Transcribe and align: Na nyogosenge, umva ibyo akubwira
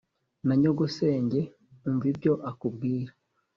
Na 0.45 0.53
nyogosenge, 0.61 1.41
umva 1.87 2.05
ibyo 2.11 2.33
akubwira 2.49 3.11